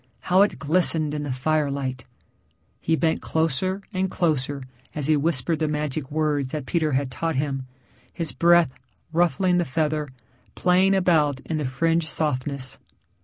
[0.21, 2.05] How it glistened in the firelight!
[2.79, 4.63] He bent closer and closer
[4.95, 7.67] as he whispered the magic words that Peter had taught him,
[8.11, 8.73] his breath
[9.13, 10.09] ruffling the feather,
[10.55, 12.79] playing about in the fringed softness.